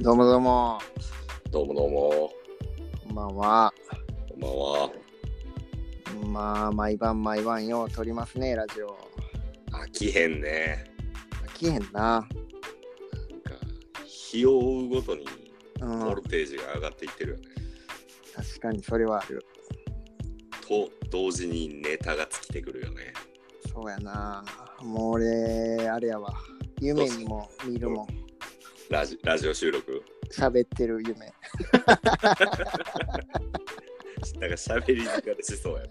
[0.00, 0.78] どうもどうも、
[1.50, 2.32] どうもどうも、
[3.04, 3.74] こんばんは。
[4.30, 4.90] こんばんは。
[6.24, 8.96] まあ、毎晩毎晩よう撮りますね、ラジオ。
[9.72, 10.84] 飽きへんね。
[11.44, 12.00] 飽きへんな。
[12.00, 12.28] なんか、
[14.06, 15.26] 日を追うごとに
[15.80, 17.44] うん、ボルテージが上がっていってるよね。
[18.36, 19.44] 確かにそれはある。
[20.62, 23.12] と、同時にネタが尽きてくるよね。
[23.74, 24.44] そうやな。
[24.80, 26.32] もう俺、あれやわ。
[26.80, 28.17] 夢にも見るもん。
[28.90, 30.02] ラジラジオ収録。
[30.30, 31.26] 喋ってる夢。
[31.26, 31.34] な
[34.46, 35.90] んか喋り疲れしそうやね。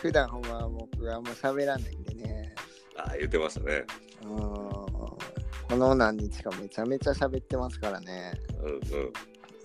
[0.00, 2.54] 普段ほんま僕はあんま喋らないんでね。
[2.96, 3.84] ああ、言ってましたね。
[4.22, 4.38] うん。
[4.38, 5.18] こ
[5.76, 8.32] の何日かめちゃめちゃ喋ってますからね。
[8.62, 8.80] うんうん。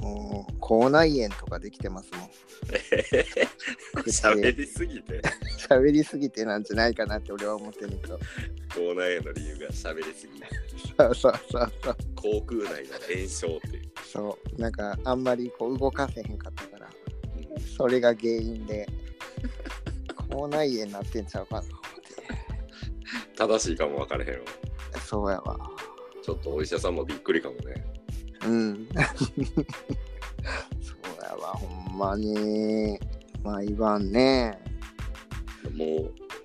[0.06, 2.30] もう、口内炎とかできてますもん。
[4.06, 5.22] 喋りすぎて、
[5.68, 8.20] 喋りすぎてなんじゃないかなって俺は思ってるけど。
[8.70, 10.40] 口内炎の理由が喋りすぎ。
[10.98, 11.98] そうそうそうそう。
[12.16, 13.92] 口腔内の炎症っていう。
[14.06, 14.62] そう。
[14.62, 16.90] なんかあんまりこう動かせへんかったから、
[17.58, 18.88] うんそれが原因で、
[20.30, 21.86] 口内炎になってんちゃうかなと思
[23.36, 24.40] 正しいかも分かれへんわ。
[24.42, 25.00] って。
[25.00, 25.58] そうやわ。
[26.24, 27.95] ちょっとお医者さんもびっくりかもね。
[28.46, 28.88] うん。
[30.82, 33.00] そうやわ、ほんまに。
[33.44, 34.60] 毎晩ね。
[35.74, 35.86] も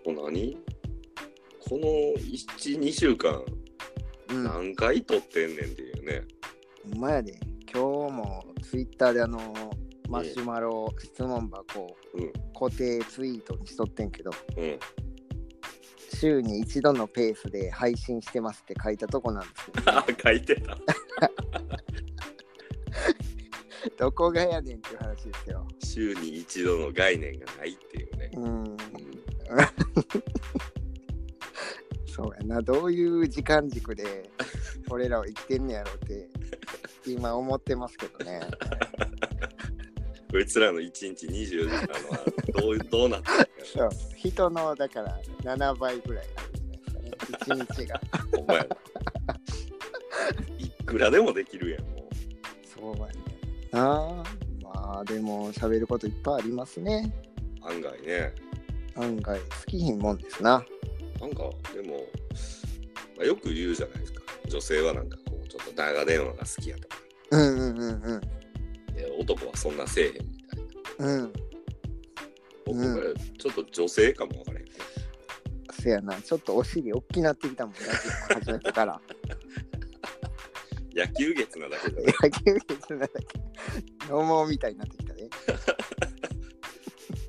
[0.07, 0.57] う、もう何
[1.61, 1.87] この
[2.21, 3.45] 1、2週間、
[4.31, 4.45] うん。
[4.45, 6.25] 何回撮ってんねんっていうね。
[6.85, 7.39] ほんまやで。
[7.73, 9.39] 今日もツイッターであの、
[10.09, 14.79] マシュマロ質問箱をうん固定ツイートにしとってんけど、うん。
[16.21, 20.77] 週に一度のペースで配信してますって書いたとこなんですけど、あ、 書いてた。
[23.99, 25.67] どこがやねんっていう話ですよ。
[25.83, 28.31] 週に一度の概念がないっていうね。
[28.35, 28.45] うん。
[28.45, 28.77] うん
[32.21, 34.31] そうやな、どういう時間軸で
[34.91, 36.29] 俺らは生きてんねやろって
[37.07, 38.41] 今思ってますけどね。
[40.31, 42.25] こいつらの1日24時間は
[42.61, 47.99] どう どうなってるそう人のだから7倍ぐらいあるじゃないですかね、1日が。
[47.99, 48.77] かほんまやな。
[50.59, 52.09] いくらでもできるやん、も
[52.65, 53.30] そうやね。
[53.73, 54.25] ああ、
[54.63, 57.13] まあでも喋ることいっぱいありますね。
[57.63, 57.69] う。
[57.69, 58.35] 案外ね。
[58.97, 60.65] 案外好きひんもんですな。
[61.21, 61.97] なんか、でも、
[63.17, 64.23] まあ、よく言うじゃないですか。
[64.49, 66.97] 女性はなんかこう、ちょっと長電話が好きやとか。
[67.33, 68.21] うんうんうんうん。
[68.95, 70.61] で男はそんなせえへんみたい
[70.99, 71.07] な。
[71.07, 71.33] うん。
[72.67, 74.73] 僕うんがちょっと女性かもわからへんね。
[75.81, 77.87] せやな、ちょっとお尻大きなってきたもん、ラジ
[78.31, 79.01] オ始めてから。
[80.95, 83.15] 野球月なだけで、ね、 野球決なだけ。
[84.11, 85.23] ノーモーみたいになってきたね。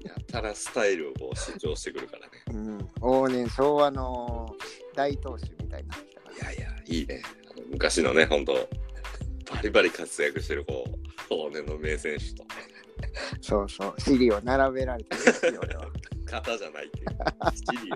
[0.03, 2.31] やたらスタイルをこう主張してくるからね。
[2.51, 2.77] うん。
[3.01, 4.55] 往年昭和の
[4.95, 6.51] 大投手みたいになってきたから。
[6.51, 7.21] いやいや、いいね。
[7.69, 8.67] 昔のね、ほんと、
[9.53, 10.85] バリバリ活躍してるこ
[11.29, 12.43] う、往年の名選手と、
[13.41, 13.93] そうそう。
[13.99, 15.85] 尻を並べられてるんですよ、俺は。
[16.25, 17.07] 肩じゃないっていう、
[17.53, 17.95] チリを。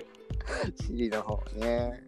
[0.80, 2.04] 尻の方ね。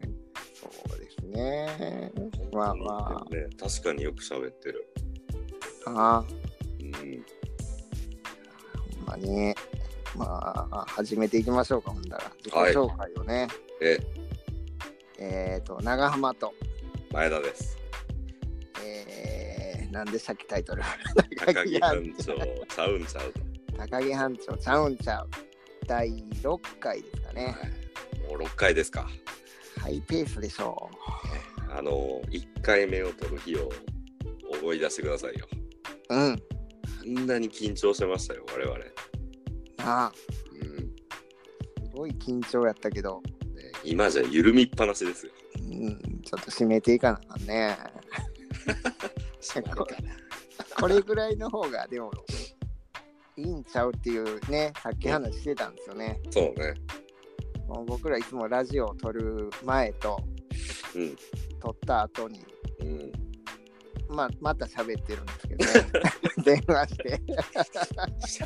[0.55, 2.13] そうですね。
[2.53, 3.35] まあまあ。
[3.35, 4.87] ね、確かによく喋ってる。
[5.87, 6.25] あ。
[6.25, 6.48] あ、
[9.17, 9.55] んまに。
[10.17, 12.33] まあ、始めていきましょうか、ほんだら。
[12.39, 13.49] 自己はい紹介をね。
[13.81, 13.99] え、
[15.19, 16.55] えっ、と、長浜と、
[17.13, 17.77] 前田です。
[18.83, 20.83] えー、何でしたっけ、タイトル？
[21.47, 23.41] 高木班長、ちゃうんちゃうと。
[23.77, 25.29] 高木班長、ちゃうんちゃう。
[25.87, 26.09] 第
[26.43, 27.45] 6回ですかね。
[27.47, 27.51] は
[28.29, 29.09] い、もう6回ですか。
[29.79, 30.91] ハイペースでしょ
[31.71, 33.71] あの、1回目を取る日を
[34.61, 35.47] 思い出してくださいよ。
[36.09, 36.17] う。
[36.17, 36.43] うん。
[37.01, 38.98] あんなに緊張してましたよ、我々。
[39.89, 40.13] ああ、
[40.53, 40.85] うんね、
[41.91, 43.23] すごい緊張やったけど、
[43.85, 45.33] 今じゃ緩みっぱなしですよ。
[45.61, 47.77] うん、ちょっと締めていかなあかんね。
[50.79, 52.13] これぐらいの方が、でも、
[53.37, 56.21] いいんちゃうっていうね、さっき話してたんですよね。
[56.31, 56.75] そうね。
[57.69, 60.19] もう僕らいつもラジオを撮る前と、
[60.95, 61.17] うん。
[61.61, 62.45] 撮った後に、
[62.81, 63.13] うん。
[64.09, 65.73] まあ、また喋ってるんですけどね。
[66.45, 67.21] 電話して。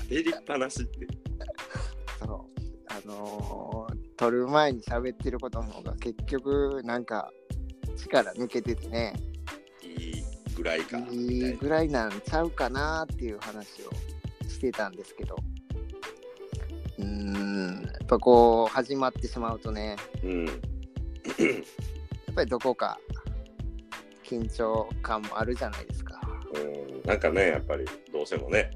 [0.00, 1.06] 喋りっぱなしって。
[2.92, 7.32] あのー撮る前に喋ってることの方が結局なんか
[7.96, 9.14] 力抜けててね
[9.82, 10.24] いい
[10.56, 10.98] ぐらいか。
[10.98, 13.90] みいいぐらいなんちゃうかなっていう話を
[14.48, 15.36] してたんですけど
[16.98, 20.28] うーんやっぱこう始まってしまうとねな。
[20.30, 20.46] うん。
[20.46, 20.56] やっ
[22.36, 23.00] ぱりどこか
[24.24, 26.20] 緊張感もあるじゃないですか
[26.54, 28.70] うんなんかね、やっぱりどうしてもね。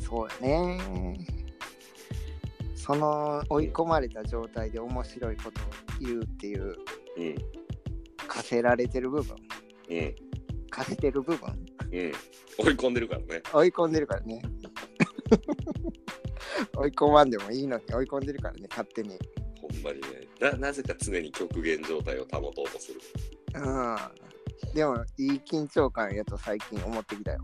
[0.00, 1.31] そうやね
[2.82, 5.64] その追い込まれた状態で面白いことを
[6.00, 6.74] 言うっていう
[7.16, 7.36] うん。
[8.26, 9.36] 課せられてる部分
[9.88, 10.14] うん。
[10.68, 12.12] 貸してる部分うん。
[12.58, 13.42] 追い込んでるからね。
[13.52, 14.42] 追い込んでるからね
[16.76, 19.16] 追い込まんでもいいのに追い込んでるからね勝手に
[19.60, 20.26] ほんまにね。
[20.40, 23.00] ななぜか常に極限状態を保とうとする。
[23.54, 23.96] うん
[24.74, 27.38] でもいい緊張感やと最近思ってきたよ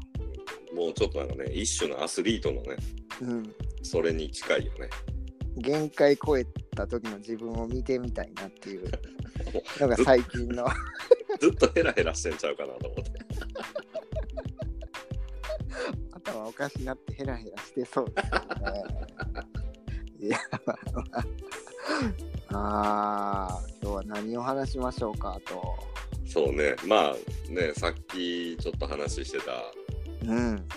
[0.75, 2.76] もうちょっとなんかね、一種のアスリートのね、
[3.20, 4.91] うんそれに近いよね。
[5.58, 6.44] 限界超え
[6.75, 8.90] た時の自分を見てみたいなっていう。
[9.81, 10.69] のが最近の。
[11.40, 13.12] ずっとヘラヘラしてんちゃうかなと思って。
[16.12, 18.40] 頭おかしなってヘラヘラしてそうですよ
[18.72, 18.82] ね。
[20.20, 20.38] いや
[22.50, 25.78] あー今日は何を話しましょうかと。
[26.26, 26.75] そうね。
[26.87, 27.16] まあ
[27.50, 29.72] ね、さっきちょっと話してた、
[30.26, 30.69] うん。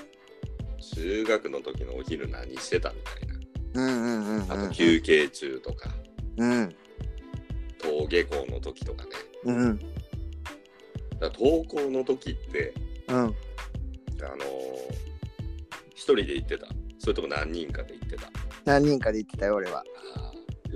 [0.96, 3.31] 中学の時のお昼何してたみたいな。
[3.74, 5.90] うんうんうんうんあと休憩中とか、
[6.38, 6.76] うん
[7.84, 9.12] 登下校の時とかね。
[9.46, 9.80] うん
[11.20, 12.74] だ登校の時って、
[13.08, 13.36] うんあのー
[15.94, 16.66] 一人で行ってた。
[16.98, 18.30] それとも何人かで行ってた。
[18.66, 19.84] 何人かで言ってたよ俺は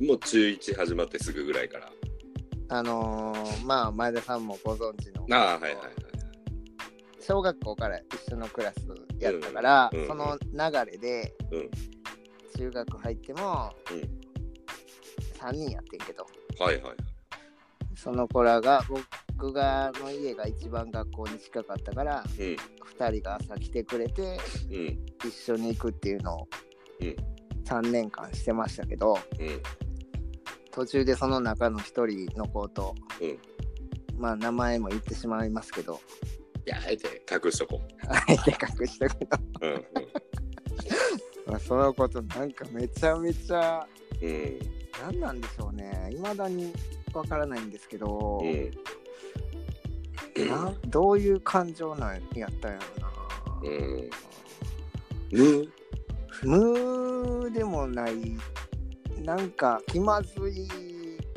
[0.01, 1.91] もう中1始まってすぐぐらいから。
[2.69, 5.93] あのー、まあ前田さんもご存知のああ、はいはいはい。
[7.19, 8.87] 小学校から一緒のクラス
[9.19, 11.69] やったから、うんうんその流れでうん。
[12.57, 14.01] 中学入ってもうん
[15.39, 16.25] 3人やってんけど
[16.59, 16.95] はいはい。
[17.95, 22.55] その子らが僕がの家が一番学校に近かったからうん。
[22.97, 24.39] 2人が朝来てくれて
[24.71, 25.05] うん。
[25.27, 26.47] 一緒に行くっていうのを
[27.01, 27.15] うん
[27.65, 29.61] 3年間してましたけどうん。
[30.71, 33.39] 途中でその中の1人の子と、うん
[34.17, 35.99] まあ名前も言ってしまいますけど
[36.65, 39.67] いや、あえて隠しとこ あえて隠しとくと、う。
[39.67, 39.85] うん。
[41.47, 43.85] まあ、そのことなんかめちゃめちゃ
[44.21, 44.29] うん。
[44.29, 44.59] うん。
[45.01, 46.73] 何なんでしょうね未だに
[47.13, 48.71] わからないんですけど、うん。
[50.47, 53.09] などういう感情なんやったんやろな、
[53.63, 54.09] うん。
[55.31, 55.69] 無？
[56.43, 58.35] 無でもない
[59.23, 60.67] なんか気まずい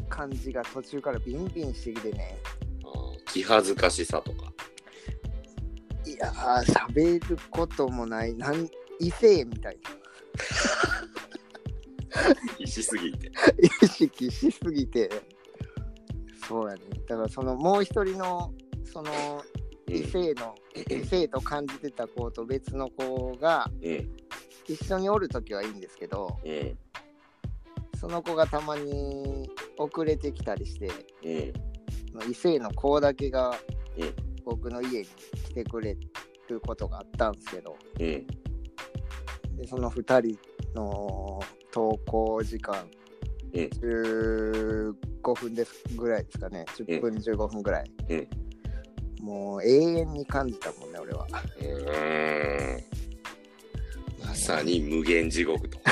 [0.08, 2.37] 感じが途中からビンビンしてきてね
[3.26, 4.52] 気恥ずかしさとか。
[6.04, 8.69] いやー喋ることもないなん
[9.00, 9.78] 異性みたい
[12.58, 13.30] 意しすぎて。
[13.30, 13.42] な
[13.82, 15.10] 意識しすぎて
[16.48, 18.52] そうやねだからそのもう一人の
[18.84, 19.12] その
[19.86, 20.54] 異性の、
[20.90, 24.10] 異性と感じてた子と別の子がうん。
[24.66, 26.78] 一緒におる時はいいんですけどうん。
[27.98, 30.90] その子がたまに遅れてきたりして
[31.24, 32.30] うん。
[32.30, 33.50] 異性の子だけが
[33.96, 35.96] うん僕の家に来てくれ
[36.48, 38.26] ることがあったんですけどうん。
[39.58, 40.38] でその2人
[40.75, 41.40] の
[41.75, 42.99] 登校時間、うん
[43.52, 44.94] 15
[45.34, 46.66] 分ですぐらいですかね。
[46.76, 48.28] 10分15分ぐらい、うん
[49.22, 51.26] もう永遠に感じたもんね俺は。
[51.26, 52.76] うー。
[52.76, 52.81] ん。
[54.25, 55.78] まさに無限地獄と。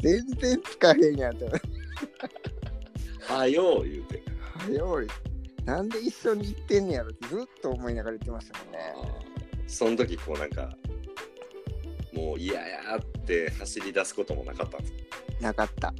[0.00, 1.46] 全然使えへんやんと。
[3.20, 4.22] はよう言うて。
[4.72, 5.08] より
[5.64, 8.78] なんで一緒に行ってんねやろってずっと思いながら言ってましたもんね。
[9.66, 10.76] その時こうなんか、
[12.14, 14.98] もう嫌やって走り出すこともなかったんですか？
[15.40, 15.92] なかった。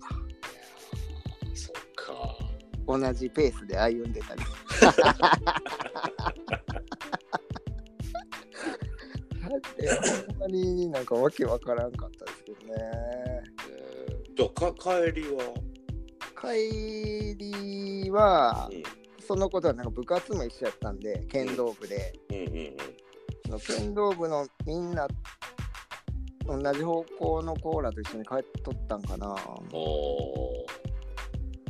[1.54, 2.36] そっか。
[2.86, 4.42] 同じペースで歩んでたり
[10.28, 12.74] ほんまになんかわけわからんかったですけどね。
[13.70, 15.54] えーじゃあか帰りは、
[16.42, 18.82] 帰りはうん。
[19.24, 22.12] そのことはなんか部活も一緒やったんで剣道部で。
[22.30, 22.76] うんうん。
[23.46, 25.06] その剣道部のみんな
[26.46, 29.34] 同じ方向のコーラと一緒に帰っとったんかな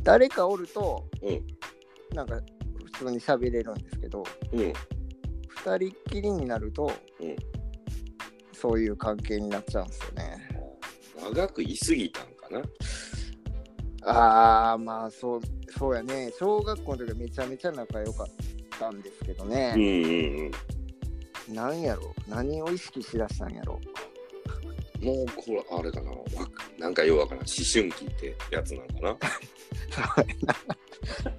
[0.03, 2.15] 誰かおるとーうん。
[2.15, 2.39] なんか
[2.93, 4.73] 普通に喋れるんですけどうん。
[5.47, 7.35] 二人っきりになると、うん
[8.57, 10.37] そういう関係になっちゃうんですよね
[11.33, 12.61] 長くいすぎたんかな。
[14.11, 15.41] ああまあそう
[15.77, 18.27] そうやね小学校の時はめちゃめちゃ仲良かっ
[18.79, 21.55] たんですけどうんね、うんうん。
[21.55, 23.79] なんやろ何を意識しだしたんやろ
[25.05, 26.09] もうこれあれかな。
[26.09, 26.17] わ
[26.79, 27.43] なんかようわからん。
[27.43, 29.17] 思春期ってやつなんかな。
[29.91, 30.55] そうやな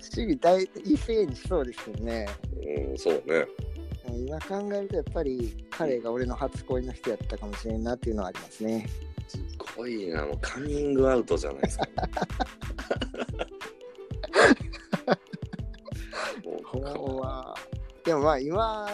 [0.01, 2.29] 主義大異性にしそうですよね
[2.65, 3.45] うん、そうね。
[4.17, 8.89] 今考えるとやっぱり彼が俺の初恋の人やったかもしれんなっていうのはありますね
[9.27, 9.37] す
[9.77, 10.25] ごいな。
[10.25, 11.89] もうカミングアウトじゃないですか。
[16.45, 17.57] もうかこは
[18.07, 18.89] でもまあ今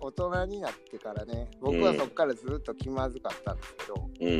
[0.00, 4.30] 大人になってからね僕はそこからずっと気まずかったんですけど、うんう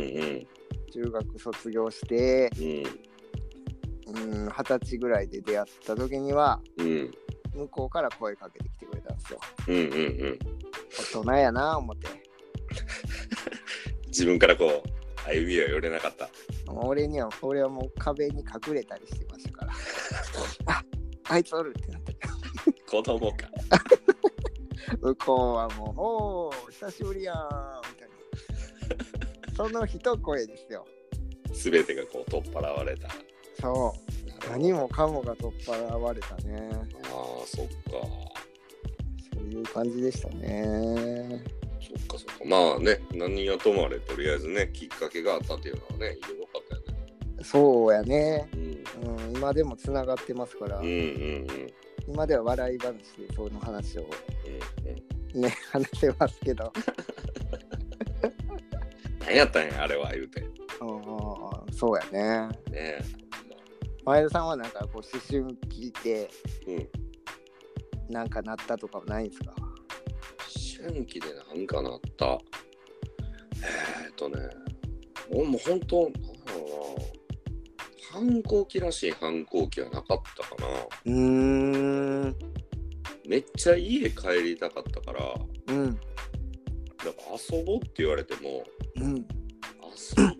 [0.40, 0.46] ん
[0.92, 2.48] 中学卒業して
[4.06, 7.10] うんうん二十歳ぐらいで出会った時にはうん
[7.54, 9.40] 向こうから声かけてきてくれたんですよ。
[9.68, 9.86] うんうんう
[10.30, 10.38] ん。
[11.16, 12.08] 大人やな思って。
[14.08, 16.28] 自分からこう、歩みは寄れなかった。
[16.66, 19.72] 俺には、俺はもう壁に隠れたりしてましたから。
[20.74, 20.82] あ
[21.28, 22.16] あいつおるってなって。
[22.86, 23.48] 子供か。
[25.00, 27.36] 向こうはもう、おー、久しぶりやん
[27.90, 29.54] みたいな。
[29.56, 30.84] その一声ですよ。
[31.52, 33.08] すべてがこう取っ払われた。
[33.60, 34.50] そう。
[34.50, 36.70] 何もかもが取っ払われたね。
[36.72, 37.72] ああ、そっか。
[39.32, 41.42] そういう感じでしたね。
[41.80, 42.44] そっかそっか。
[42.44, 47.44] まあね、何はともあれ、とりあえずね、きっかけがあったっていうのはね、よかったよね。
[47.44, 48.48] そうやね。
[48.54, 48.84] うん。
[49.16, 51.46] うん、今でもつながってますから、うんうんうん。
[52.06, 54.08] 今では笑い話でその話をうん
[55.36, 56.72] うん、ね、 話せますけど。
[59.20, 60.42] 何やったんや、あれは、言うて。
[60.42, 62.48] うん、そうやね。
[62.70, 62.98] ね
[64.04, 66.28] 前田さんはなんかこう思春期で
[66.66, 66.88] うん。
[68.12, 69.54] なんかなったとかはないんですか？
[69.56, 72.38] 思春期でなんかなった。
[74.06, 74.38] えー、っとね、
[75.32, 76.12] もうもう本当。
[78.14, 80.68] 反抗期らしい反抗期はなかったかな。
[81.06, 82.36] うーん。
[83.26, 85.34] めっちゃ家帰りたかったから、
[85.66, 85.84] うん。
[85.84, 86.00] なんか
[87.50, 88.62] 遊ぼうって言われても、
[88.94, 89.16] うん。
[89.16, 89.24] 遊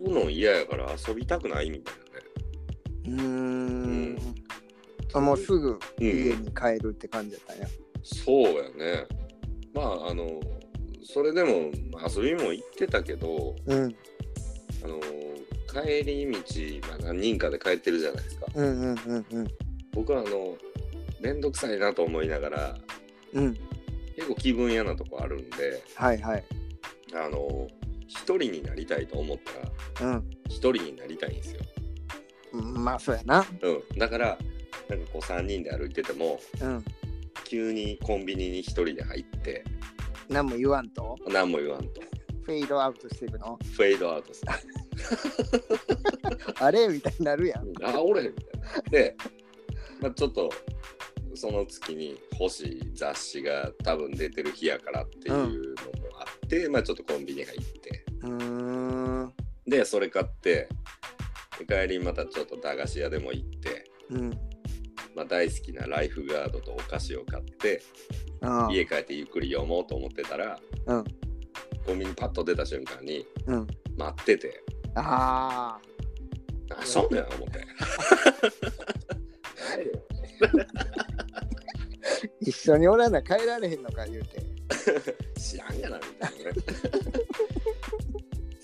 [0.01, 1.95] ぶの嫌やから遊びたくないみたい
[3.09, 3.19] なね。
[3.19, 4.35] うーん。
[5.13, 7.69] あもうすぐう家ん、に帰るって感じだったね。
[8.03, 9.05] そうやね。
[9.73, 10.39] まあ、あの、
[11.03, 13.95] それでもまあ遊びも行ってたけど、うん。
[14.81, 14.99] あの
[15.83, 18.45] 帰り道、まあ、何人かで帰ってるじゃないですか。
[18.55, 19.47] うんうんうんうん。
[19.91, 20.55] 僕はあの、
[21.19, 22.77] めんどくさいなと思いながら、
[23.33, 23.53] うん。
[24.15, 26.43] 結構気分屋なとこあるんで、はいはい。
[27.13, 27.67] あの、
[28.07, 29.37] 一人になりたいと思っ
[29.97, 30.29] たら、うん。
[30.47, 31.61] 一人になりたいんですよ。
[32.53, 33.45] まあそうやな。
[33.61, 33.99] うん。
[33.99, 34.37] だから、
[34.87, 36.85] なんかこう3人で歩いてても、うん。
[37.43, 39.63] 急にコンビニに一人で入って、
[40.29, 41.17] 何も言わんと？
[41.27, 42.01] 何も言わんと、
[42.43, 43.59] フェードアウトしていくの？
[43.61, 44.51] フェードアウトする。
[46.59, 47.71] あれみたいになるやん。
[47.83, 48.89] あ、俺みたいな。
[48.89, 49.15] で、
[50.01, 50.49] まあ、ちょっと、
[51.35, 55.49] その月に欲しい雑誌が多分出てる日やからっていうのも
[56.19, 58.05] あって、まあちょっとコンビニ入って。
[59.67, 60.69] で、それ買って、
[61.59, 64.29] で帰りまたちょっと駄菓子屋でも行って、うん。
[65.15, 67.81] まあ、大好きなライフガードとお菓子を買って、
[68.41, 71.03] あ家帰ってゆっくり読もうと思ってたら、うん。
[71.85, 73.67] コンビニパッと出た瞬間にうん。
[73.97, 74.61] 待ってて、
[74.95, 75.77] あ
[76.69, 77.59] あ、そうねん思って。
[80.49, 80.65] ー
[82.41, 84.43] 一緒におらな帰られへんのか言うて。
[85.39, 86.57] 知らんがなみたいなね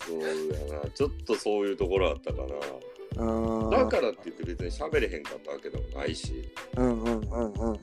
[0.07, 0.21] そう
[0.71, 2.43] やなちょっとそういうところあったか。
[2.43, 7.79] なだからって言って別に喋れへんかったわけでもないしうんうんうんうん。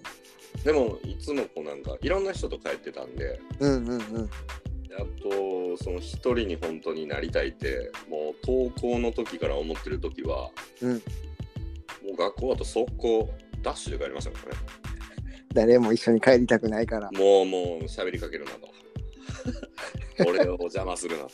[0.64, 4.30] でもいつもこうなんかいろんな人と帰ってたんでうんうんうん。
[4.88, 10.50] やっとその一人に本当になりたいってもう登校の時から思ってる時は、
[10.82, 13.28] うんもう学校だと速攻
[13.62, 14.60] ダッシュで帰りましたからね
[15.52, 17.10] 誰も一緒に帰りたくないから。
[17.10, 18.68] もうもう喋りかけるなと
[20.26, 21.30] 俺を邪魔するなと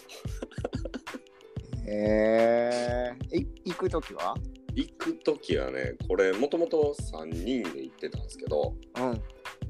[1.86, 3.36] へえー。
[3.36, 4.34] い行くときは？
[4.74, 9.22] 行く時はねこれもともと3人で行ってたんですけどうん。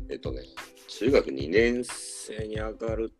[0.08, 0.42] えっとね
[0.88, 3.12] 中学2年生に上がる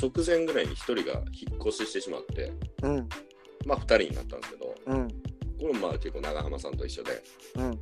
[0.00, 3.08] 直前ぐらいに1人が引っ越ししてしまってうん。
[3.66, 5.08] まあ2人になったんですけどうん。
[5.08, 5.14] こ
[5.66, 7.22] れもまあ結構長浜さんと一緒で
[7.56, 7.78] うん。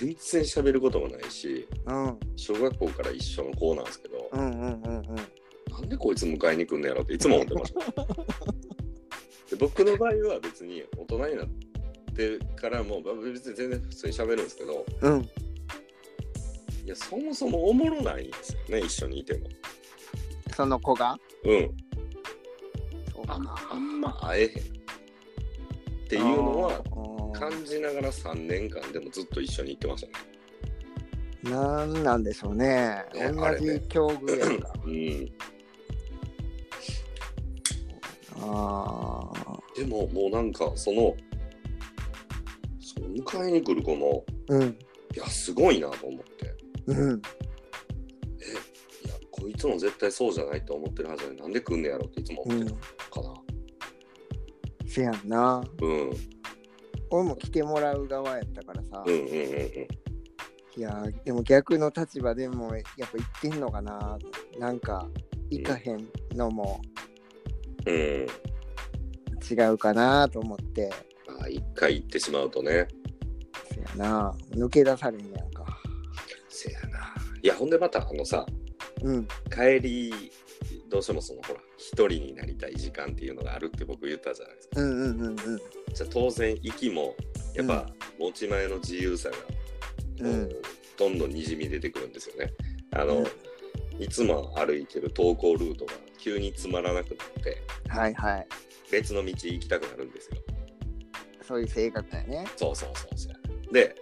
[0.00, 2.18] 全然喋ることもないしうん。
[2.36, 5.04] 小学校から一緒の子なんですけど、うんうんうんうん。
[5.70, 7.80] なんでこいつ迎えに来んのやろっていつも思ってました
[9.50, 11.48] で僕の場合は別に大人になっ
[12.14, 15.22] てからもまあ別に全然普通に喋るんですけどうん。
[15.22, 19.48] いやそもそもおもろないんですよね一緒にいても
[20.54, 21.18] その子が？
[21.44, 21.70] うん
[23.26, 24.52] あかあんま会えへんっ
[26.08, 26.82] ていうのは
[27.32, 30.34] 感じながら3年間でもずっと一緒に行ってましたね
[31.44, 33.04] なんなんでしょうね。
[33.14, 34.72] ねあ同じ境遇やんか。
[34.84, 35.32] うん
[38.36, 39.58] ああ。
[39.76, 41.14] でももうなんかその
[42.80, 44.62] その迎えに来る子もうん。
[45.14, 46.54] いやすごいなと思って
[46.86, 47.10] うん。
[47.10, 47.22] い
[49.06, 52.76] やこいつも絶対そうじゃないと思ってるはずでなんで来んねやろっていつも思ってた
[53.14, 53.34] かな
[54.86, 55.64] せやんな。
[55.80, 56.10] うん、
[57.10, 59.02] 俺も来てもらう側やったからさ。
[59.06, 59.28] うん、うんうん
[60.76, 64.18] いやーでも逆の立場でもやっぱ言ってんのかな。
[64.58, 65.08] なんか
[65.48, 66.80] 行かへんのも
[67.86, 68.26] うんうん
[69.48, 70.90] 違うかなと思って。
[71.40, 72.88] あ一回行ってしまうとね
[73.72, 74.34] せやな。
[74.50, 75.64] 抜け出されんやんか。
[76.48, 78.44] せやないやほんでまたあのさ
[79.02, 79.28] うん。
[79.50, 80.12] 帰り
[80.88, 84.80] どうしてもそのほら一人になりたい時間っていうのがあるって僕言ったじゃないですか。
[84.80, 85.36] うんうんうんうん。
[85.36, 87.14] じゃあ当然息も
[87.54, 87.86] やっぱ
[88.18, 89.36] 持ち前の自由さが、
[90.20, 90.48] うん。
[90.96, 92.54] どんどんにじみ出てくるんですよね。
[92.92, 94.02] あの、うん。
[94.02, 98.46] いつも歩いてる登校ルートが急につまらなくなってはいはい。
[98.90, 100.36] 別の道行きたくなるんですよ。
[101.42, 102.46] そういう性格だよね。
[102.56, 103.72] そうそうそうそう。
[103.74, 103.94] で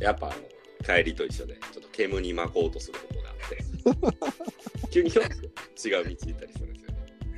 [0.00, 0.36] やっぱあの
[0.84, 3.32] 帰りと一緒でちょっと煙に巻こうとするとこがあ
[4.10, 6.75] って 急にひょっと違う道行ったりする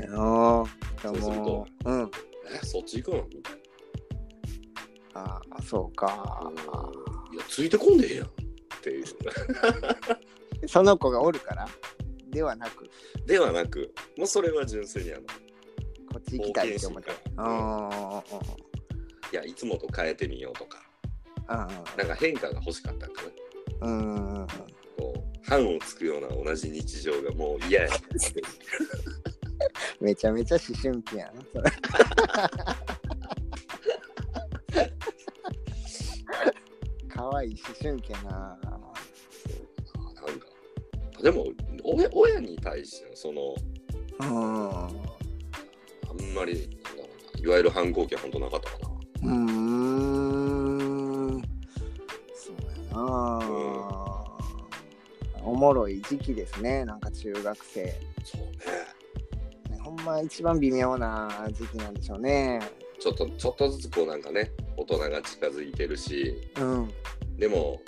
[0.07, 0.64] ああ、
[1.02, 2.11] そうするともう、うん。
[2.50, 3.25] えそっち行くの？
[3.25, 3.55] みたい
[5.14, 6.07] ああ、そうか。
[6.07, 6.52] な。
[7.35, 8.31] いや、ついてこんでええやんっ
[8.83, 9.05] ていう。
[10.67, 11.69] その子がおるから
[12.31, 12.88] ではなく、
[13.26, 17.12] ではなく、もうそれは純粋にあの、こっち行きたいって思った。
[17.12, 18.23] 冒険心からあ
[19.33, 20.78] いや、いつもと変えてみようとか、
[21.49, 23.23] あ、なんか変化が欲しかったんか
[23.81, 23.88] な。
[23.88, 24.37] うん。
[24.37, 24.47] うん。
[24.47, 27.88] こう、範をつくような同じ日常がもう嫌や。
[30.00, 31.42] めちゃめちゃ思春期やな。
[31.52, 31.70] それ
[37.08, 38.30] かわいい思春期やな。
[38.30, 38.76] な
[40.35, 40.47] んか、
[41.23, 41.47] でも、
[41.85, 43.54] 親親に対してのその、
[44.20, 44.70] うん。
[44.70, 44.90] あん
[46.35, 48.88] まり、なんだろうな、いわゆる反抗期は本当なかったかな。
[49.23, 49.35] うー
[51.38, 51.42] ん。
[52.35, 52.56] そう
[52.90, 53.04] やな、
[55.42, 56.85] おもろい時期ですね。
[56.85, 58.00] なんか中学生。
[58.25, 58.49] そうね。
[60.09, 62.61] ま一番微妙な時期なんでしょうね。
[62.99, 66.91] ちょっと、ちょっとずつこうなんかね、大人が近づいてるし、うん。
[67.37, 67.81] でも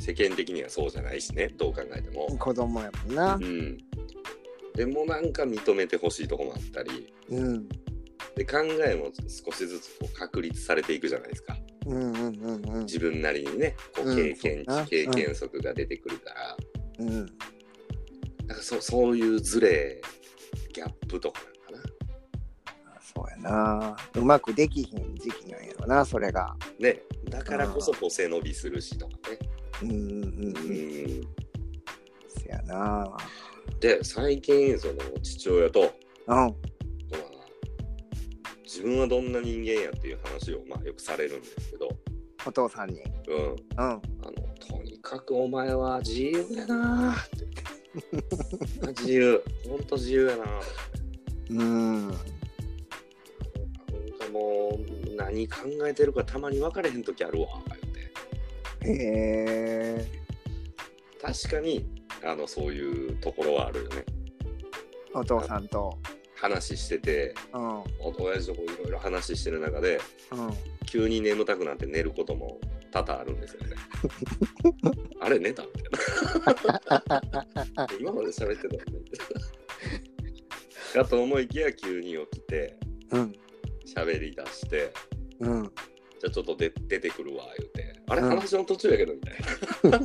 [0.00, 3.38] 世間的にはそうじゃないしねどう考えても、子供やもんなう。
[3.38, 3.78] ん、
[4.74, 7.68] でもなんか認めてほしいとこもあったりうん。
[8.34, 12.84] で考えも少しずつこう確立されていくじゃないですかうんうんうんうん。
[12.86, 16.56] 自分なりにねこううん経験そうだな値、経験則が出てくるから、
[16.98, 17.10] うん。
[18.46, 20.00] なんかそそういうズレ
[20.72, 21.88] ギャップとかなんか
[23.00, 23.96] そうやな。
[24.14, 26.54] うまくできひん時期なんやろな、それが。
[26.78, 29.38] なねだからこそこう背伸びするしとかね、
[29.82, 30.06] うんうんうん。
[30.06, 31.22] うん、
[32.28, 33.16] せやな。
[33.80, 36.36] で最近その父親とうん。
[36.36, 36.50] まあ
[38.64, 41.88] 自分はどんな人間やっていう話をまあよくされるんですけど、
[42.46, 43.02] お父さんに。
[43.28, 43.56] うん、うん。
[43.76, 44.00] あの
[44.60, 47.46] とにかくお前は自由やなーって
[49.00, 50.48] 自由ほんと自由やなー
[51.50, 52.08] うん。
[52.08, 52.24] なんか
[54.32, 57.48] もう何考えてるかたまに分かれへん時あるわ
[58.82, 58.94] てへ
[59.98, 60.06] え。
[61.20, 61.84] 確かに
[62.24, 64.04] あのそういうところはあるよね
[65.12, 65.98] お父さんと。
[66.36, 67.60] 話しててうん。
[68.00, 70.00] お親父とこういろいろ話してる中で
[70.32, 70.50] うん。
[70.86, 72.58] 急に眠たくなって寝ることも
[72.90, 73.76] 多々あるんですよね
[75.20, 75.82] あれ寝たみたい
[77.74, 79.04] な 今まで喋ってたのね
[80.94, 82.76] かと思いきや急に起きて
[83.12, 83.32] うん。
[83.86, 84.92] 喋り出して
[85.40, 85.62] うん。
[85.64, 89.34] じゃあちょっと出出てくるわ言うてあれうん話の途中やけどみたい
[89.90, 90.00] な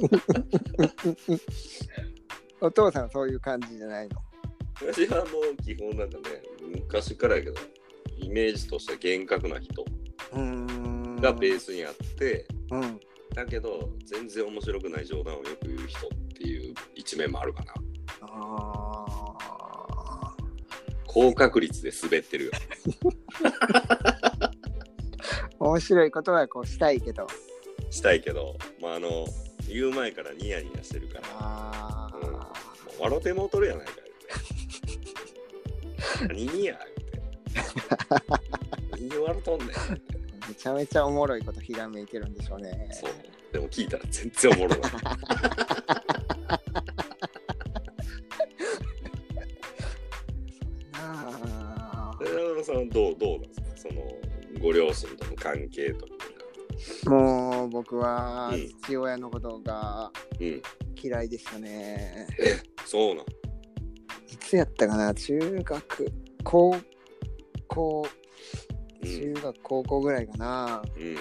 [2.67, 4.15] お父さんはそういう感じじゃないの？
[4.81, 6.23] 私はもう基本なんかね
[6.83, 7.55] 昔からやけど
[8.17, 9.83] イメージとしては厳格な人。
[11.21, 12.99] がベースにあって、うん。
[13.33, 17.73] だけど全然面白くない冗談をよく言う人っていう一面もあるかな。
[18.21, 19.15] ああ。
[21.05, 22.51] 高確率で滑ってるよ。
[25.59, 27.27] 面白いことはこうしたいけど。
[27.89, 29.25] したいけど、まあ、あの
[29.67, 31.21] 言う前からニヤニヤしてるから。
[31.39, 32.37] あうん。
[32.99, 33.93] 笑ってもうとるやないか
[36.27, 36.27] 言うて。
[36.33, 37.21] 何にや言うて。
[38.91, 39.69] 何笑うとんねん
[40.47, 42.87] めちゃめちゃおもろいことひらめいてるんでしょうね。
[42.91, 43.11] そう。
[43.51, 44.91] でも聞いたら全然おもろない。
[50.93, 52.17] あ。
[52.19, 53.67] で長野さんはどうどうなんですか？
[53.75, 54.01] その
[54.61, 56.13] ご両親との関係とか。
[57.07, 60.61] あもう僕はうん父親のことがうん。
[61.01, 62.27] 嫌いでしたね。
[62.85, 63.25] そうなん？
[63.25, 63.25] い
[64.39, 65.13] つやったかな？
[65.13, 66.11] 中学、
[66.43, 66.75] 高
[67.67, 68.09] 校、うん
[69.05, 70.81] 中学、高校ぐらいかな。
[70.97, 71.17] うん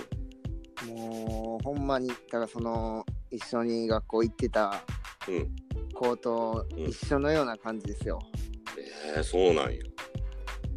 [0.87, 4.83] もうほんまに、だからその一緒に学校行ってた
[5.29, 5.51] うん
[5.95, 8.19] 子と一緒のような感じですよ。
[9.17, 9.81] えー、そうなんや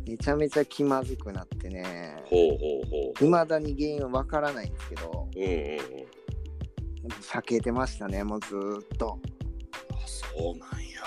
[0.08, 2.16] めちゃめちゃ気まずくなってね。
[2.26, 5.54] ほうほうほういまだに原因はわからないんですけど、うんうんう
[6.04, 6.08] ん
[7.22, 9.20] 避けてましたね、もうずーっと。
[9.92, 11.02] あそうなんや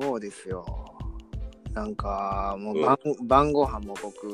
[0.00, 0.64] そうですよ。
[1.74, 4.32] なんか、もううん晩,、晩ご飯も僕、ん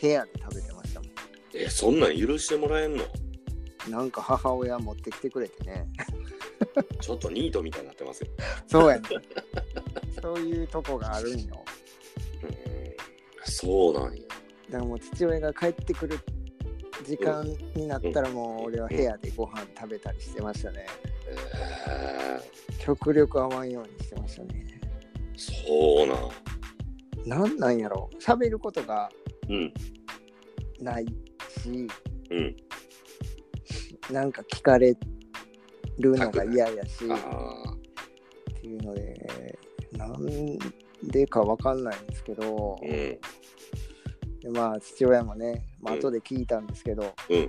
[0.00, 1.06] 部屋で食べてましたも
[1.54, 3.04] えそんなん許してもらえんの？
[3.04, 3.90] ん。
[3.90, 5.88] なんか母親持ってきてくれてね。
[7.00, 8.28] ちょっとニートみたいになってますよ。
[8.66, 9.08] そうやね。
[10.22, 11.64] そういうとこがあるんよ。
[12.42, 12.54] うん、
[13.44, 14.20] そうなんや。
[14.70, 16.18] だからもう父親が帰ってくる
[17.04, 20.86] 時間になったらもう俺は部屋でご飯食べたりしてましたね。
[21.88, 22.40] え
[22.78, 24.69] 極力合わんようにしてましたね。
[25.40, 27.48] ー、そうなん。
[27.48, 29.10] なんなんやろ喋ることが
[29.48, 29.72] うん。
[30.80, 31.06] ない
[31.62, 31.88] し、
[32.30, 32.56] うん。
[34.12, 34.96] なんか聞かれ
[35.98, 37.76] るのが嫌やし、あっあ。
[38.60, 39.58] ていうので、
[39.92, 40.58] なん
[41.02, 42.88] でかわかんないんですけど、うん。
[42.88, 43.18] で
[44.52, 47.48] まあ父親もね、まあうん後で聞いたんですけど、うんうん。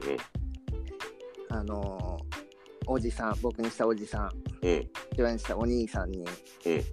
[1.49, 2.41] あのー
[2.87, 4.31] おじさん、僕にしたおじさん、
[4.65, 4.89] うん。
[5.13, 6.25] 父親にしたお兄さんに、
[6.65, 6.83] うん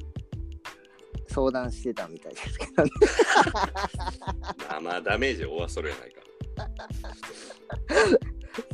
[1.38, 2.90] 相談してたみたいですけどね。
[4.68, 6.22] 生ダメージ負わそれやないか。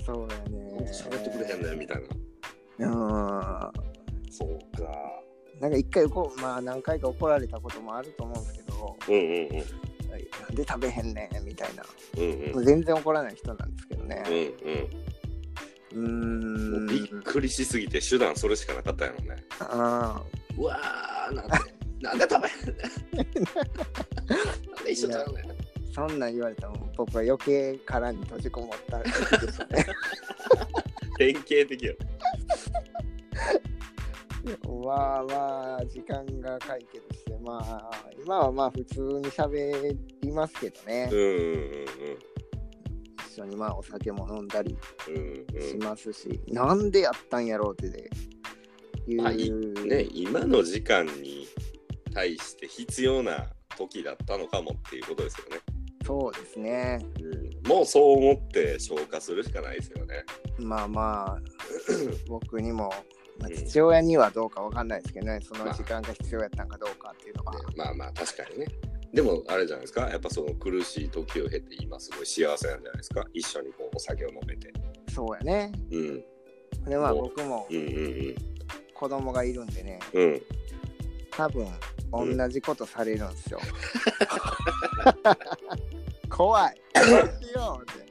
[0.06, 0.90] そうやね。
[0.90, 2.02] 喋ってくれへんねんみたい
[2.78, 2.88] な。
[2.88, 4.32] うん。
[4.32, 4.90] そうか。
[5.60, 9.50] なんか一回こう、まあ何回か怒られたこともあると思うんですけど、うんうんうん。
[10.40, 11.84] なんで食べへんねんみたいな。
[12.16, 12.64] うんうん。
[12.64, 14.24] 全然怒らない人なんですけどね。
[14.26, 16.06] うんうん。
[16.06, 16.86] うーん。
[16.86, 19.44] びっくりしすぎて手段それしかなかったんやろね。
[19.60, 20.22] あ
[20.56, 21.73] うわー、なんで、
[22.04, 23.44] なんで食べへんねん。
[24.70, 25.42] なんで一緒だよね。
[25.90, 29.04] ーそんなん言われたらもう僕は余計殻に閉じこもったね。
[31.18, 31.94] 典型的よ。
[34.84, 37.90] まあまあ時間が解決してまあ
[38.22, 41.86] 今はまあ普通に喋りますけどねうんうん
[43.32, 44.76] 一緒にまあお酒も飲んだり
[45.08, 48.10] うんうんしますし、なんでやったんやろうってで
[49.08, 51.48] いう、まあいね、今の時間に
[52.14, 55.60] 対して必要な時だったのかもっていうことですよね。
[56.06, 56.98] そうですね
[57.64, 60.22] うん、もうそう思って消化するしかないですよね。
[60.58, 61.40] まあまあ
[62.28, 62.92] 僕にも、
[63.40, 68.66] まあ、うん父親にはどうかわかんないですけどねその時間が必要やったんかどうかっていうのは、まあまあ確かにね。
[69.14, 73.24] でもあれじゃないですか、やっぱその苦しい時を経て今すごい幸せなんじゃないですか？
[73.32, 74.72] 一緒にこうお酒を飲めて。
[75.10, 76.24] そうやねうん。
[76.90, 77.66] でまあもう僕も
[78.92, 80.22] 子供がいるんでねうん。
[80.24, 80.42] うん。
[81.30, 81.66] 多分
[82.16, 83.60] 同じことされるんですよ、
[86.30, 86.80] 怖い。
[86.94, 87.04] どう
[87.44, 88.04] しようって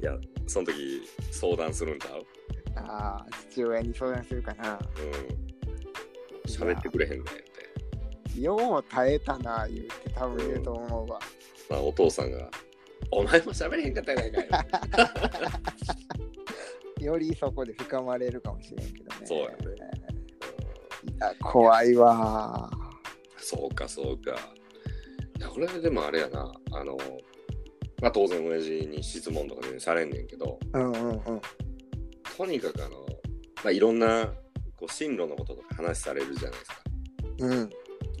[0.00, 0.16] いや、
[0.46, 2.26] その時相談するんちゃう？
[2.76, 4.72] ああ父親に相談するかな。
[4.74, 6.50] うん。
[6.50, 8.40] 喋ってくれへんねんって。
[8.40, 11.20] よう耐えたな言うて多分言うと思うわ、
[11.68, 12.50] まあお父さんが、
[13.10, 14.48] お前も喋れへんかったやないかよ。
[17.12, 19.26] よりそこで深まれるかもしれんけどね。
[19.26, 19.56] そうやね
[21.40, 22.70] 怖いわ。
[23.38, 24.32] そうか、そうか。
[25.38, 26.96] いや、これでもあれやな、あの、
[28.00, 31.40] まあ当然親父に質問とかね、されんねんけど、うんうんうん。
[32.36, 33.06] とにかくあの、
[33.64, 34.26] まあいろんな、
[34.76, 36.82] こう、進路のこととか話されるじゃないですか。
[37.38, 37.70] うん。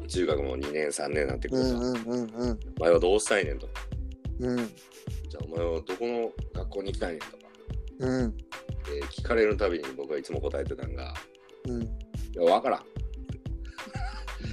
[0.08, 2.60] 中学も2年、3年になってくると、うんうんうんうん。
[2.78, 3.66] お前はどうしたいねんと。
[3.68, 3.72] か、
[4.40, 4.56] うん。
[4.56, 7.26] じゃあお前はどこの学校に行きたいねんと。
[7.26, 7.36] か、
[8.00, 8.36] うん。
[8.36, 8.44] で
[9.10, 11.14] 聞かれるたびに僕はいつも答えてたんが、
[11.68, 11.82] うん。
[11.82, 11.88] い
[12.34, 12.91] や、わからん。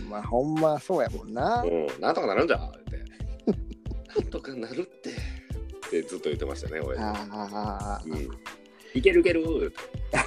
[0.09, 2.97] まあほんまそうやもんなうん、なんとかなるんじゃって。
[4.19, 5.09] なんとかなるって。
[5.09, 5.13] っ
[5.89, 7.03] てずっと言ってましたね、親父。
[7.03, 8.29] ああうん。
[8.93, 9.75] いけるいけるって。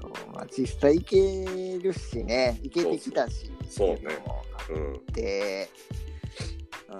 [0.00, 1.44] そうまあ実際いけ
[1.82, 4.92] るしねいけてきたしそうねっていのもあうん。
[4.94, 5.68] って
[6.88, 6.96] う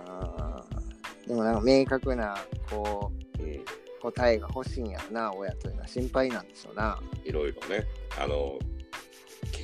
[1.25, 2.37] んでもなんか明確な
[2.69, 3.65] こううん。
[4.05, 7.87] 答えが欲しいんやろな親というのは心配なんでしょうないろいろね。
[8.21, 8.59] あの、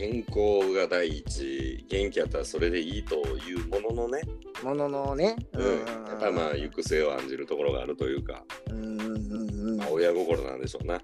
[0.01, 4.23] 健康が第一、元気やったらそれでいいというもののね、
[4.65, 5.67] もののねうん。
[6.09, 11.03] やっぱりまあ、行く末を案じるところがあるというか、うんうんうんうんまあ、親心なんでしょうな。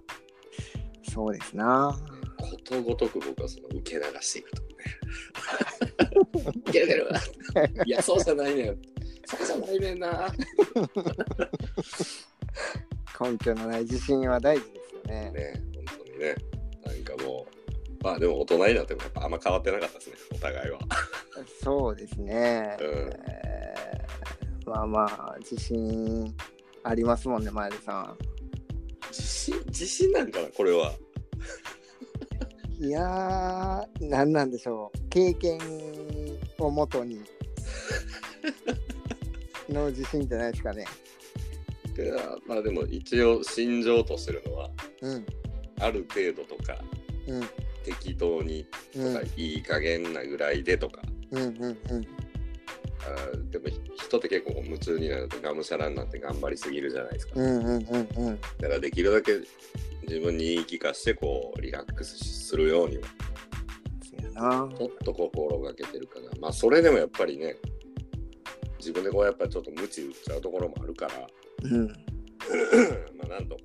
[1.02, 1.94] そうですな
[2.38, 4.68] ことごとく僕はその受け流していくとね。
[6.66, 7.10] いけるいける。
[7.84, 8.80] いや、そうじゃないねん。
[9.26, 10.32] そうじゃないねんな。
[13.20, 16.34] 根拠のない自信は大事ですよねね、本当にね。
[18.06, 20.78] まあでも大人になってもやっぱあんま変わってなかったですね、お互いは。
[21.60, 22.86] そうですね、うん。
[23.26, 26.32] えーまあまあ自信
[26.84, 28.16] ありますもんね前田さ
[29.10, 30.92] 自信、自信なんかな、これは。
[32.78, 35.08] ん いやー何なんでしょう。
[35.08, 35.58] 経験
[36.58, 37.20] をもとに。
[39.68, 40.84] の自信じゃないですかね。
[41.98, 45.26] いやまあでも一応心情としてるのは、うん。
[45.80, 46.84] ある程度とか、
[47.26, 52.06] うん適当にとうんか、いい加減なぐらいでとか、うんうんうん
[53.06, 57.34] あーでも人って結構夢中になるとがむしゃらになって頑張りすぎるじゃないですか。
[57.36, 58.40] うんうんうんうん。
[58.40, 59.34] だからできるだけ
[60.08, 63.02] 自分に言い聞かしてこうリラックスするようには。
[64.76, 66.30] ちょっと心がけてるかな。
[66.40, 67.56] まあそれでもやっぱりね
[68.78, 71.12] 自分でこうやっぱりちょっと無知打っちゃうところもあるから
[71.62, 71.86] うん。
[73.16, 73.62] まあなんとか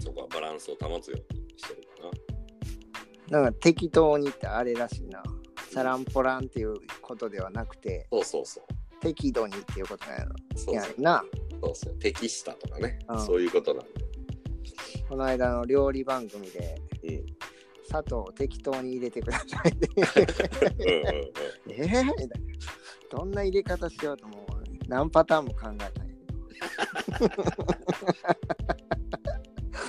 [0.00, 1.83] そこはバランスを保つようにしてるか
[3.28, 5.22] なんか適当にってあれらしいな。
[5.70, 8.18] チャランポランっていうことではなくて、な。
[8.18, 9.00] そうそうそう。
[9.00, 10.34] 適度にっていうことなんやろ。
[10.56, 11.24] そうそうな。
[11.62, 13.90] そうそう適したとかね、うんそういうことなんで。
[15.08, 17.26] この間の料理番組で、うん
[17.86, 19.88] 砂糖を適当に入れてくださいって。
[19.94, 21.32] うんうんうん
[21.68, 22.36] えー、みたいな。
[23.10, 26.14] どんな入れ方しようともう何パターンも考えたんや
[27.18, 27.64] けど。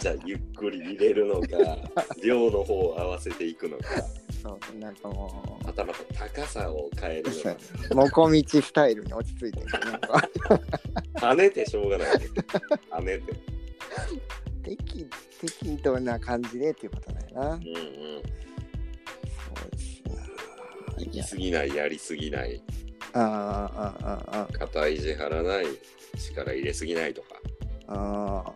[0.05, 1.47] じゃあゆっくり入れるのか
[2.23, 3.85] 量の方を合わせていくのか。
[4.43, 7.57] そう、なんかもまたまた高さを変えるのか。
[7.89, 10.29] う、 もこみちスタイルに落ち着いてる、なんか
[11.15, 13.33] 跳ねてしょうがない跳ねて。
[14.63, 15.07] 適
[15.41, 17.49] 適度な感じでっていうことだよな。
[17.55, 17.63] うんうん。
[17.63, 17.71] そ
[19.67, 21.03] うですな。
[21.03, 22.61] 行き過ぎないやりすぎない。
[23.13, 25.65] ああ、ああ、あ肩意地張らない
[26.19, 27.41] 力入れすぎないとか。
[27.87, 28.54] あ、あ。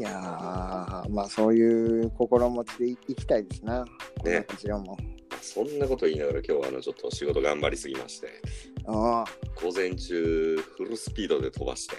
[0.00, 3.84] いやー、まあそういう心持ちでいいきたいですな。
[4.24, 4.96] ねこちらも。
[5.42, 8.40] そんなこと言いながら今日はあのちょっと仕事頑張りすぎまして
[8.86, 11.96] あ午前中フルスピードで飛ばして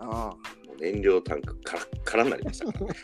[0.00, 0.34] あ、
[0.80, 2.94] 燃料タンクカラッカラになりましたからね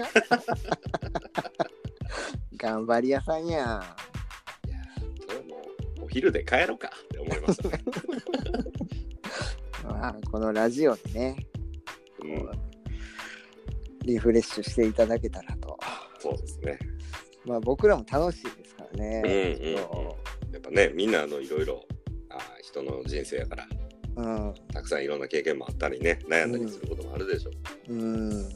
[2.56, 3.48] 頑張り屋さんやん。
[3.48, 5.56] いやーそれはも
[6.02, 7.85] うお昼で帰ろうかって思いましたね。
[9.85, 11.37] まあ、このラジオでね、
[12.22, 12.69] うん、
[14.04, 15.78] リフレッシュしていただけたらと。
[16.18, 16.78] そうですね。
[17.44, 19.22] まあ僕らも楽しいですからね。
[19.24, 20.16] うんうんうんそ
[20.52, 21.84] やっぱねみんなあのいろいろ
[22.62, 23.66] 人の人生やから
[24.16, 24.54] ううん。
[24.72, 27.50] たくさんいろんな経験もあったりね悩んだりすることもあるでしょ
[27.88, 27.92] う。
[27.92, 28.30] うん。
[28.30, 28.48] うんそ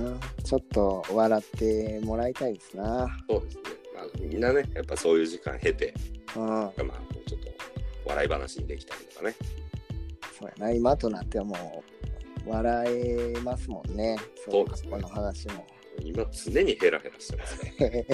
[0.00, 3.08] うやなちょっと笑ってもらいたいですな。
[3.28, 3.62] そうですね。
[3.94, 5.94] まあ、みんなねやっぱそういう時間経て、
[6.36, 6.46] うん。
[6.48, 7.50] まあ、ちょっと
[8.04, 9.34] 笑い話にできたりとかね。
[10.38, 10.72] そうやな。
[10.72, 11.93] 今となってはもう
[12.46, 14.16] 笑えますもんね。
[14.48, 15.66] そうですねこの話も。
[16.02, 18.06] 今常にヘラヘラしてますね。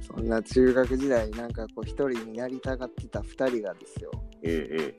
[0.02, 4.10] そんな中学時代なんかこう一人になりたがってた二人がですよ。
[4.42, 4.94] うんうん。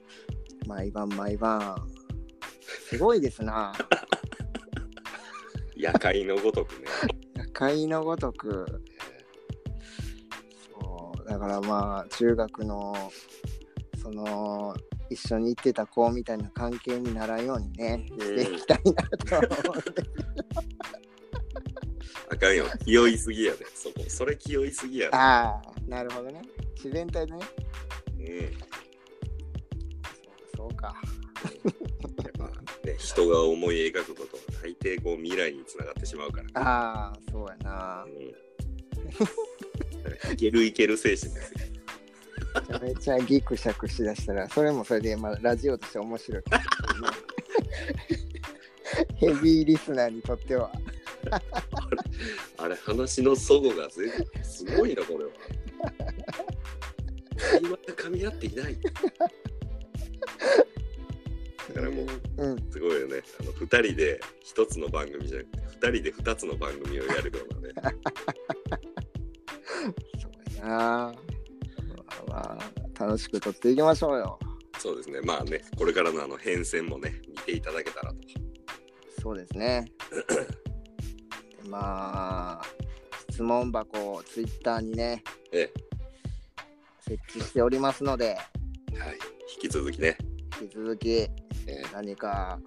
[0.68, 1.76] 毎晩毎晩。
[2.90, 3.74] すごいですな。
[5.76, 6.88] 夜会のごとくね。
[7.36, 8.66] 夜会のごとく。
[10.80, 11.26] そう。
[11.26, 13.12] だからまあ中学の
[14.02, 14.76] その
[15.10, 18.94] 一緒に行ってた子みたいな関係にならんようにね、していきたいな
[19.42, 20.04] と思って。
[22.32, 22.66] あかんよ。
[22.86, 23.66] 気負いすぎやで。
[23.76, 24.04] そこ。
[24.08, 25.16] それ気負いすぎやで。
[25.16, 26.42] ああ、なるほどね。
[26.76, 27.40] 自然体でね。
[28.20, 28.26] うん。
[30.56, 30.96] そうそうか。
[31.44, 32.46] やっぱ
[32.88, 36.62] ね、人が思い描くことは大抵こう未来につながってしまうから。
[36.62, 38.06] ああ、そうやな。
[38.08, 38.14] うん。
[40.34, 41.71] いけるいける精神ですよ。
[42.56, 46.44] めちゃめちゃギクシャクしだしたら、それもそれで、まあ、ラジオとして面白い。
[49.16, 50.72] ヘビーリスナーにとっては。
[52.58, 54.12] あれ、話の齟齬がぜ
[54.44, 55.32] すごいな、これは。
[57.38, 58.78] 会話が噛み合っていない。
[61.70, 63.22] だからもう、うん、すごいよね。
[63.40, 64.20] あの2人で
[64.56, 67.74] 1つの番組じゃなくて、2人で2つの番組をやるようなね。
[70.20, 71.16] そうやな。
[72.32, 72.58] まあ、ま
[73.00, 74.40] あ、楽しく撮っていきましょうよ。
[74.80, 75.22] そうですね。
[75.22, 78.18] まあね、これからのあの変遷もね、見ていただけたらと。
[79.22, 79.86] そうですね。
[81.64, 82.62] でまあ、
[83.30, 85.72] 質問箱をツイッターにね、え
[87.02, 88.38] 設置しておりますので、
[88.94, 89.20] え、はい。
[89.54, 90.18] 引き続きね、
[90.62, 91.30] 引き続きえ
[91.94, 92.60] 何か、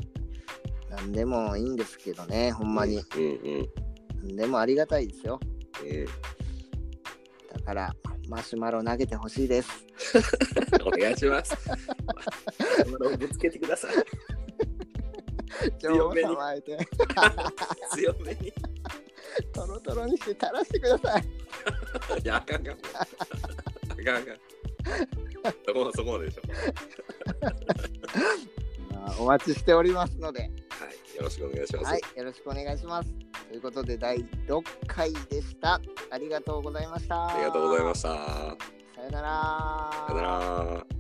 [0.91, 2.99] 何でもいいんですけどね、ほんえまに。
[2.99, 3.69] うんうん。
[4.23, 5.41] 何でもありがたいですよ。
[5.83, 6.05] うん、
[7.59, 7.97] だから、
[8.29, 9.69] マシュマロ投げてほしいです。
[10.85, 11.57] お願いします。
[13.19, 13.95] ぶつけてください。
[15.79, 16.29] 強めに
[17.93, 18.53] 強めに。
[19.53, 21.23] トロトロにして垂らしてください。
[22.23, 22.75] いや、あかんかん。
[22.75, 22.79] あ
[23.97, 24.39] かんあかん。
[25.67, 26.43] そこそこでしょ。
[28.95, 30.51] まあお待ちしておりますので、
[30.85, 31.17] はい。
[31.17, 31.85] よろしくお願いします。
[31.85, 33.09] はい、よろしくお願いします。
[33.49, 35.81] ということで、第6回でした。
[36.11, 37.29] ありがとうございました。
[37.29, 38.09] ありがとうございました。
[38.09, 39.91] さよなら。
[40.07, 40.94] さよなら。